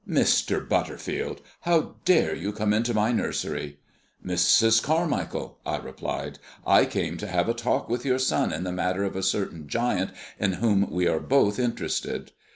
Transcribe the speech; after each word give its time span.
"Mr. 0.09 0.67
Butterfield, 0.67 1.41
how 1.59 1.93
dare 2.05 2.33
you 2.33 2.51
come 2.51 2.73
into 2.73 2.91
my 2.91 3.11
nursery!" 3.11 3.77
"Mrs. 4.25 4.81
Carmichael," 4.81 5.59
I 5.63 5.77
replied, 5.77 6.39
"I 6.65 6.85
came 6.85 7.17
to 7.17 7.27
have 7.27 7.47
a 7.47 7.53
talk 7.53 7.87
with 7.87 8.03
your 8.03 8.17
son 8.17 8.51
in 8.51 8.63
the 8.63 8.71
matter 8.71 9.03
of 9.03 9.15
a 9.15 9.21
certain 9.21 9.67
giant 9.67 10.09
in 10.39 10.53
whom 10.53 10.89
we 10.89 11.05
are 11.07 11.19
both 11.19 11.59
interested. 11.59 12.31